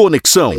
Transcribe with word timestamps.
Conexão 0.00 0.54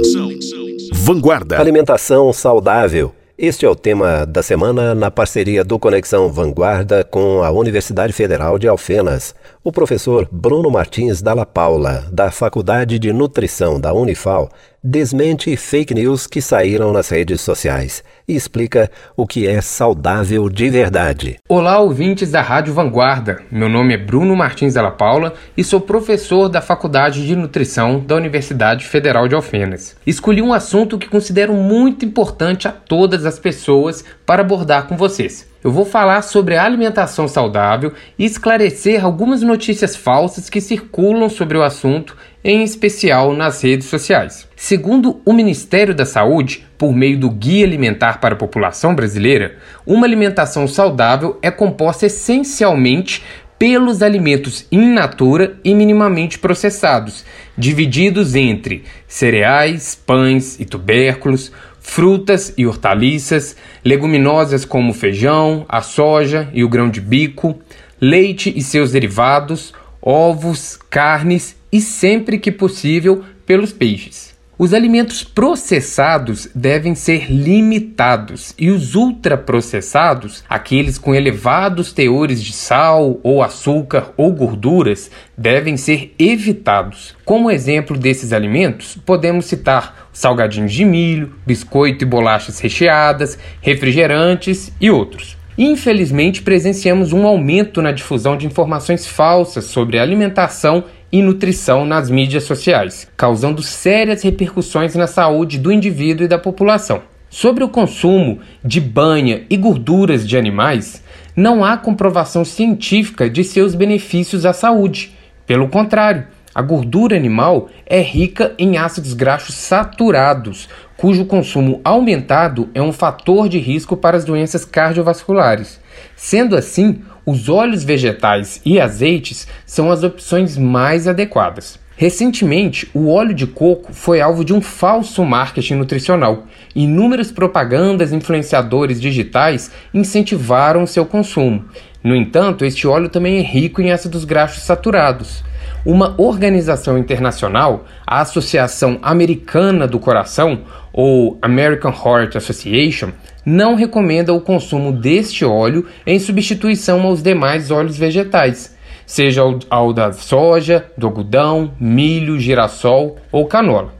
Vanguarda. 0.93 1.59
Alimentação 1.59 2.31
saudável. 2.31 3.11
Este 3.35 3.65
é 3.65 3.69
o 3.69 3.73
tema 3.75 4.23
da 4.23 4.43
semana 4.43 4.93
na 4.93 5.09
parceria 5.09 5.63
do 5.63 5.79
Conexão 5.79 6.31
Vanguarda 6.31 7.03
com 7.03 7.41
a 7.41 7.49
Universidade 7.49 8.13
Federal 8.13 8.59
de 8.59 8.67
Alfenas. 8.67 9.33
O 9.63 9.71
professor 9.71 10.29
Bruno 10.31 10.69
Martins 10.69 11.23
Dalla 11.23 11.43
Paula, 11.43 12.07
da 12.11 12.29
Faculdade 12.29 12.99
de 12.99 13.11
Nutrição 13.11 13.79
da 13.79 13.91
Unifal, 13.91 14.47
desmente 14.83 15.55
fake 15.55 15.93
news 15.93 16.25
que 16.25 16.41
saíram 16.41 16.91
nas 16.91 17.09
redes 17.09 17.41
sociais 17.41 18.03
e 18.27 18.35
explica 18.35 18.89
o 19.15 19.27
que 19.27 19.47
é 19.47 19.61
saudável 19.61 20.49
de 20.49 20.69
verdade. 20.69 21.37
Olá, 21.47 21.79
ouvintes 21.79 22.31
da 22.31 22.41
Rádio 22.41 22.73
Vanguarda. 22.73 23.43
Meu 23.51 23.69
nome 23.69 23.93
é 23.93 23.97
Bruno 23.97 24.35
Martins 24.35 24.73
Della 24.73 24.91
Paula 24.91 25.33
e 25.55 25.63
sou 25.63 25.79
professor 25.79 26.49
da 26.49 26.61
Faculdade 26.61 27.25
de 27.25 27.35
Nutrição 27.35 27.99
da 27.99 28.15
Universidade 28.15 28.85
Federal 28.85 29.27
de 29.27 29.35
Alfenas. 29.35 29.95
Escolhi 30.05 30.41
um 30.41 30.53
assunto 30.53 30.97
que 30.97 31.07
considero 31.09 31.53
muito 31.53 32.03
importante 32.03 32.67
a 32.67 32.71
todas 32.71 33.25
as 33.25 33.37
pessoas 33.37 34.03
para 34.25 34.41
abordar 34.41 34.87
com 34.87 34.97
vocês. 34.97 35.50
Eu 35.63 35.71
vou 35.71 35.85
falar 35.85 36.23
sobre 36.23 36.55
a 36.55 36.63
alimentação 36.63 37.27
saudável 37.27 37.93
e 38.17 38.25
esclarecer 38.25 39.05
algumas 39.05 39.43
notícias 39.43 39.95
falsas 39.95 40.49
que 40.49 40.59
circulam 40.59 41.29
sobre 41.29 41.55
o 41.55 41.61
assunto, 41.61 42.17
em 42.43 42.63
especial 42.63 43.31
nas 43.33 43.61
redes 43.61 43.85
sociais. 43.85 44.47
Segundo 44.55 45.21
o 45.23 45.31
Ministério 45.31 45.93
da 45.93 46.03
Saúde, 46.03 46.65
por 46.79 46.91
meio 46.95 47.19
do 47.19 47.29
Guia 47.29 47.63
Alimentar 47.63 48.19
para 48.19 48.33
a 48.33 48.37
População 48.37 48.95
Brasileira, 48.95 49.57
uma 49.85 50.07
alimentação 50.07 50.67
saudável 50.67 51.37
é 51.43 51.51
composta 51.51 52.07
essencialmente 52.07 53.23
pelos 53.59 54.01
alimentos 54.01 54.65
in 54.71 54.91
natura 54.91 55.59
e 55.63 55.75
minimamente 55.75 56.39
processados, 56.39 57.23
divididos 57.55 58.33
entre 58.33 58.83
cereais, 59.07 59.93
pães 59.93 60.59
e 60.59 60.65
tubérculos, 60.65 61.51
frutas 61.81 62.53
e 62.57 62.65
hortaliças, 62.65 63.55
leguminosas 63.83 64.63
como 64.63 64.91
o 64.91 64.93
feijão, 64.93 65.65
a 65.67 65.81
soja 65.81 66.49
e 66.53 66.63
o 66.63 66.69
grão 66.69 66.89
de 66.89 67.01
bico, 67.01 67.59
leite 67.99 68.53
e 68.55 68.61
seus 68.61 68.91
derivados, 68.91 69.73
ovos, 70.01 70.79
carnes 70.89 71.55
e, 71.71 71.81
sempre 71.81 72.39
que 72.39 72.51
possível, 72.51 73.25
pelos 73.45 73.73
peixes. 73.73 74.30
Os 74.63 74.75
alimentos 74.75 75.23
processados 75.23 76.47
devem 76.53 76.93
ser 76.93 77.31
limitados 77.31 78.53
e 78.59 78.69
os 78.69 78.93
ultraprocessados, 78.93 80.43
aqueles 80.47 80.99
com 80.99 81.15
elevados 81.15 81.91
teores 81.91 82.43
de 82.43 82.53
sal 82.53 83.19
ou 83.23 83.41
açúcar 83.41 84.13
ou 84.15 84.31
gorduras, 84.31 85.09
devem 85.35 85.77
ser 85.77 86.13
evitados. 86.19 87.15
Como 87.25 87.49
exemplo 87.49 87.97
desses 87.97 88.31
alimentos, 88.31 88.99
podemos 89.03 89.45
citar 89.45 90.07
salgadinhos 90.13 90.71
de 90.71 90.85
milho, 90.85 91.33
biscoito 91.43 92.03
e 92.03 92.07
bolachas 92.07 92.59
recheadas, 92.59 93.39
refrigerantes 93.63 94.71
e 94.79 94.91
outros. 94.91 95.41
Infelizmente, 95.57 96.43
presenciamos 96.43 97.11
um 97.11 97.25
aumento 97.25 97.81
na 97.81 97.91
difusão 97.91 98.37
de 98.37 98.45
informações 98.45 99.07
falsas 99.07 99.65
sobre 99.65 99.97
alimentação 99.97 100.83
e 101.11 101.21
nutrição 101.21 101.85
nas 101.85 102.09
mídias 102.09 102.43
sociais, 102.43 103.07
causando 103.17 103.61
sérias 103.61 104.21
repercussões 104.23 104.95
na 104.95 105.07
saúde 105.07 105.59
do 105.59 105.71
indivíduo 105.71 106.25
e 106.25 106.29
da 106.29 106.39
população. 106.39 107.01
Sobre 107.29 107.63
o 107.63 107.69
consumo 107.69 108.39
de 108.63 108.81
banha 108.81 109.43
e 109.49 109.55
gorduras 109.55 110.27
de 110.27 110.37
animais, 110.37 111.03
não 111.35 111.63
há 111.63 111.77
comprovação 111.77 112.43
científica 112.43 113.29
de 113.29 113.43
seus 113.43 113.73
benefícios 113.73 114.45
à 114.45 114.53
saúde. 114.53 115.15
Pelo 115.47 115.69
contrário, 115.69 116.27
a 116.53 116.61
gordura 116.61 117.15
animal 117.15 117.69
é 117.85 118.01
rica 118.01 118.53
em 118.57 118.77
ácidos 118.77 119.13
graxos 119.13 119.55
saturados, 119.55 120.67
cujo 120.97 121.25
consumo 121.25 121.79
aumentado 121.83 122.69
é 122.73 122.81
um 122.81 122.91
fator 122.91 123.47
de 123.47 123.57
risco 123.57 123.95
para 123.95 124.17
as 124.17 124.25
doenças 124.25 124.65
cardiovasculares. 124.65 125.79
Sendo 126.15 126.55
assim, 126.55 127.01
os 127.25 127.49
óleos 127.49 127.83
vegetais 127.83 128.61
e 128.65 128.79
azeites 128.79 129.47
são 129.65 129.89
as 129.91 130.03
opções 130.03 130.57
mais 130.57 131.07
adequadas. 131.07 131.79
Recentemente, 131.95 132.89
o 132.95 133.09
óleo 133.09 133.33
de 133.33 133.45
coco 133.45 133.93
foi 133.93 134.19
alvo 134.19 134.43
de 134.43 134.53
um 134.53 134.59
falso 134.59 135.23
marketing 135.23 135.75
nutricional. 135.75 136.47
Inúmeras 136.75 137.31
propagandas 137.31 138.11
influenciadores 138.11 138.99
digitais 138.99 139.71
incentivaram 139.93 140.87
seu 140.87 141.05
consumo. 141.05 141.63
No 142.03 142.15
entanto, 142.15 142.65
este 142.65 142.87
óleo 142.87 143.07
também 143.07 143.37
é 143.37 143.43
rico 143.43 143.81
em 143.81 143.91
ácidos 143.91 144.25
graxos 144.25 144.63
saturados. 144.63 145.43
Uma 145.83 146.13
organização 146.19 146.95
internacional, 146.95 147.85
a 148.05 148.21
Associação 148.21 148.99
Americana 149.01 149.87
do 149.87 149.97
Coração, 149.97 150.61
ou 150.93 151.39
American 151.41 151.91
Heart 151.91 152.35
Association, 152.35 153.09
não 153.43 153.73
recomenda 153.73 154.31
o 154.31 154.41
consumo 154.41 154.91
deste 154.91 155.43
óleo 155.43 155.87
em 156.05 156.19
substituição 156.19 157.01
aos 157.01 157.23
demais 157.23 157.71
óleos 157.71 157.97
vegetais, 157.97 158.77
seja 159.07 159.41
ao 159.71 159.91
da 159.91 160.13
soja, 160.13 160.85
do 160.95 161.07
algodão, 161.07 161.71
milho, 161.79 162.39
girassol 162.39 163.17
ou 163.31 163.47
canola. 163.47 163.93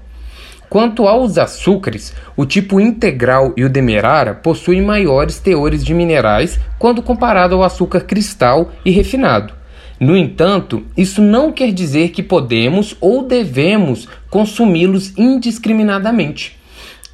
Quanto 0.69 1.07
aos 1.07 1.39
açúcares, 1.39 2.13
o 2.37 2.45
tipo 2.45 2.79
integral 2.79 3.53
e 3.57 3.65
o 3.65 3.69
demerara 3.69 4.35
possuem 4.35 4.83
maiores 4.83 5.39
teores 5.39 5.83
de 5.83 5.95
minerais 5.95 6.59
quando 6.77 7.01
comparado 7.01 7.55
ao 7.55 7.63
açúcar 7.63 8.01
cristal 8.01 8.71
e 8.85 8.91
refinado. 8.91 9.60
No 10.01 10.17
entanto, 10.17 10.83
isso 10.97 11.21
não 11.21 11.51
quer 11.51 11.71
dizer 11.71 12.09
que 12.09 12.23
podemos 12.23 12.97
ou 12.99 13.21
devemos 13.21 14.07
consumi-los 14.31 15.15
indiscriminadamente. 15.15 16.57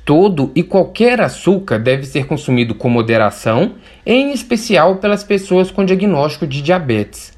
Todo 0.05 0.53
e 0.55 0.63
qualquer 0.63 1.19
açúcar 1.19 1.79
deve 1.79 2.05
ser 2.05 2.27
consumido 2.27 2.73
com 2.73 2.87
moderação, 2.87 3.73
em 4.05 4.31
especial 4.31 4.95
pelas 4.99 5.21
pessoas 5.21 5.69
com 5.69 5.83
diagnóstico 5.83 6.47
de 6.47 6.61
diabetes. 6.61 7.36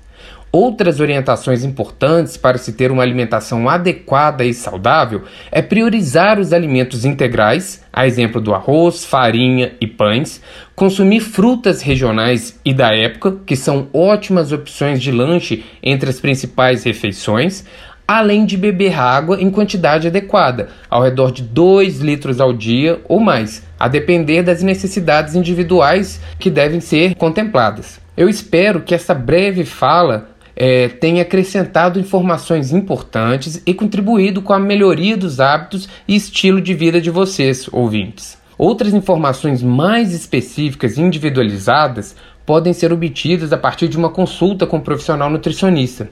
Outras 0.51 0.99
orientações 0.99 1.63
importantes 1.63 2.35
para 2.35 2.57
se 2.57 2.73
ter 2.73 2.91
uma 2.91 3.03
alimentação 3.03 3.69
adequada 3.69 4.43
e 4.43 4.51
saudável 4.51 5.21
é 5.51 5.61
priorizar 5.61 6.39
os 6.39 6.51
alimentos 6.51 7.05
integrais, 7.05 7.83
a 7.93 8.07
exemplo 8.07 8.41
do 8.41 8.51
arroz, 8.55 9.05
farinha 9.05 9.73
e 9.79 9.85
pães, 9.85 10.41
consumir 10.75 11.19
frutas 11.19 11.83
regionais 11.83 12.59
e 12.65 12.73
da 12.73 12.95
época, 12.95 13.37
que 13.45 13.55
são 13.55 13.89
ótimas 13.93 14.51
opções 14.51 14.99
de 14.99 15.11
lanche 15.11 15.63
entre 15.83 16.09
as 16.09 16.19
principais 16.19 16.83
refeições, 16.83 17.63
além 18.07 18.43
de 18.43 18.57
beber 18.57 18.99
água 18.99 19.39
em 19.39 19.51
quantidade 19.51 20.07
adequada, 20.07 20.69
ao 20.89 21.03
redor 21.03 21.31
de 21.31 21.43
2 21.43 21.99
litros 21.99 22.41
ao 22.41 22.53
dia 22.53 22.99
ou 23.07 23.19
mais, 23.19 23.61
a 23.79 23.87
depender 23.87 24.41
das 24.41 24.63
necessidades 24.63 25.35
individuais 25.35 26.19
que 26.39 26.49
devem 26.49 26.79
ser 26.79 27.13
contempladas. 27.13 27.99
Eu 28.17 28.27
espero 28.27 28.81
que 28.81 28.95
essa 28.95 29.13
breve 29.13 29.63
fala 29.63 30.38
é, 30.59 30.90
tenha 30.90 31.22
acrescentado 31.22 31.97
informações 31.97 32.74
importantes 32.74 33.64
e 33.66 33.74
contribuído 33.74 34.42
com 34.42 34.52
a 34.52 34.59
melhoria 34.59 35.16
dos 35.16 35.40
hábitos 35.40 35.88
e 36.06 36.18
estilo 36.18 36.59
de 36.59 36.74
vida 36.74 37.00
de 37.00 37.09
vocês, 37.09 37.70
ouvintes. 37.72 38.38
Outras 38.58 38.94
informações 38.94 39.64
mais 39.64 40.14
específicas 40.14 40.97
e 40.97 41.02
individualizadas 41.02 42.14
podem 42.46 42.74
ser 42.74 42.92
obtidas 42.92 43.53
a 43.53 43.58
partir 43.58 43.88
de 43.88 43.96
uma 43.96 44.09
consulta 44.09 44.68
com 44.68 44.78
um 44.78 44.81
profissional 44.81 45.30
nutricionista. 45.30 46.09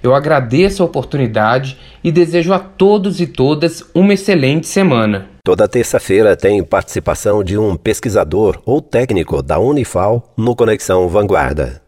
Eu 0.00 0.14
agradeço 0.14 0.82
a 0.82 0.86
oportunidade 0.86 1.76
e 2.04 2.12
desejo 2.12 2.52
a 2.52 2.58
todos 2.58 3.20
e 3.20 3.26
todas 3.26 3.82
uma 3.92 4.14
excelente 4.14 4.68
semana. 4.68 5.26
Toda 5.42 5.66
terça-feira 5.66 6.36
tem 6.36 6.62
participação 6.62 7.42
de 7.42 7.58
um 7.58 7.74
pesquisador 7.74 8.60
ou 8.64 8.80
técnico 8.80 9.42
da 9.42 9.58
Unifal 9.58 10.32
no 10.36 10.54
Conexão 10.54 11.08
Vanguarda. 11.08 11.82